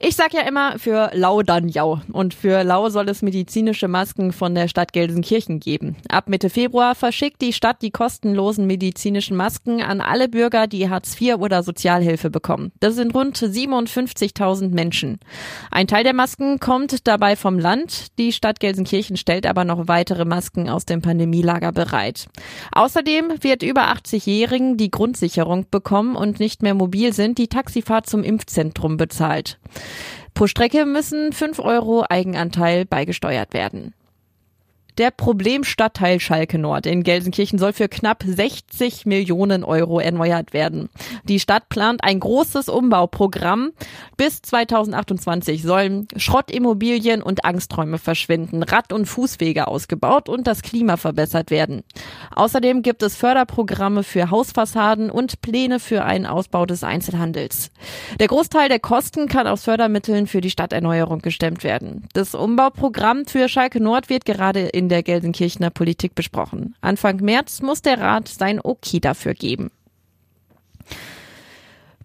[0.00, 2.00] Ich sag ja immer für lau dann jau.
[2.12, 5.96] Und für lau soll es medizinische Masken von der Stadt Gelsenkirchen geben.
[6.08, 11.20] Ab Mitte Februar verschickt die Stadt die kostenlosen medizinischen Masken an alle Bürger, die Hartz
[11.20, 12.72] IV oder Sozialhilfe bekommen.
[12.80, 15.20] Das sind rund 57.000 Menschen.
[15.70, 18.18] Ein Teil der Masken kommt dabei vom Land.
[18.18, 22.26] Die Stadt Gelsenkirchen stellt aber noch weitere Masken aus dem Pandemielager bereit.
[22.72, 28.22] Außerdem wird über 80-Jährigen, die Grundsicherung bekommen und nicht mehr mobil sind, die Taxifahrt zum
[28.24, 29.58] Impfzentrum bezahlt.
[30.34, 33.94] Pro Strecke müssen 5 Euro Eigenanteil beigesteuert werden.
[34.96, 40.88] Der Problemstadtteil Schalke Nord in Gelsenkirchen soll für knapp 60 Millionen Euro erneuert werden.
[41.24, 43.72] Die Stadt plant ein großes Umbauprogramm.
[44.16, 51.50] Bis 2028 sollen Schrottimmobilien und Angsträume verschwinden, Rad- und Fußwege ausgebaut und das Klima verbessert
[51.50, 51.82] werden.
[52.36, 57.72] Außerdem gibt es Förderprogramme für Hausfassaden und Pläne für einen Ausbau des Einzelhandels.
[58.20, 62.06] Der Großteil der Kosten kann aus Fördermitteln für die Stadterneuerung gestemmt werden.
[62.12, 66.74] Das Umbauprogramm für Schalke Nord wird gerade in in der Gelsenkirchener Politik besprochen.
[66.82, 69.70] Anfang März muss der Rat sein Okay dafür geben.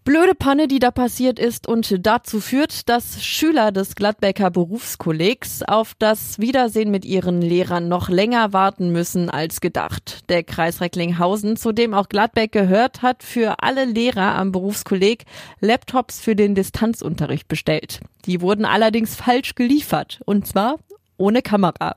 [0.06, 5.94] Blöde Panne, die da passiert ist und dazu führt, dass Schüler des Gladbecker Berufskollegs auf
[6.00, 10.22] das Wiedersehen mit ihren Lehrern noch länger warten müssen als gedacht.
[10.30, 15.26] Der Kreis Recklinghausen, zu dem auch Gladbeck gehört, hat für alle Lehrer am Berufskolleg
[15.60, 18.00] Laptops für den Distanzunterricht bestellt.
[18.26, 20.22] Die wurden allerdings falsch geliefert.
[20.26, 20.78] Und zwar
[21.20, 21.96] ohne Kamera.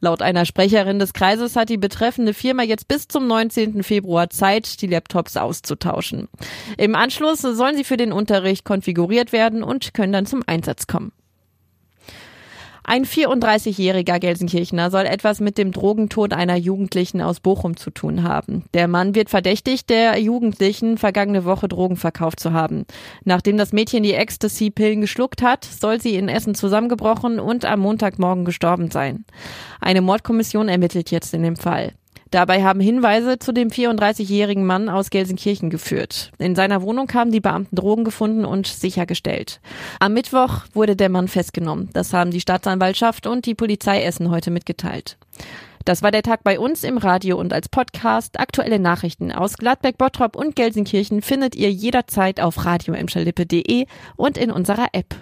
[0.00, 3.82] Laut einer Sprecherin des Kreises hat die betreffende Firma jetzt bis zum 19.
[3.82, 6.28] Februar Zeit, die Laptops auszutauschen.
[6.78, 11.12] Im Anschluss sollen sie für den Unterricht konfiguriert werden und können dann zum Einsatz kommen.
[12.84, 18.64] Ein 34-jähriger Gelsenkirchener soll etwas mit dem Drogentod einer Jugendlichen aus Bochum zu tun haben.
[18.74, 22.84] Der Mann wird verdächtigt, der Jugendlichen vergangene Woche Drogen verkauft zu haben.
[23.24, 28.44] Nachdem das Mädchen die Ecstasy-Pillen geschluckt hat, soll sie in Essen zusammengebrochen und am Montagmorgen
[28.44, 29.24] gestorben sein.
[29.80, 31.92] Eine Mordkommission ermittelt jetzt in dem Fall.
[32.32, 36.32] Dabei haben Hinweise zu dem 34-jährigen Mann aus Gelsenkirchen geführt.
[36.38, 39.60] In seiner Wohnung haben die Beamten Drogen gefunden und sichergestellt.
[40.00, 41.90] Am Mittwoch wurde der Mann festgenommen.
[41.92, 45.18] Das haben die Staatsanwaltschaft und die Polizei Essen heute mitgeteilt.
[45.84, 48.40] Das war der Tag bei uns im Radio und als Podcast.
[48.40, 52.94] Aktuelle Nachrichten aus Gladbeck, Bottrop und Gelsenkirchen findet ihr jederzeit auf radio
[54.16, 55.14] und in unserer App.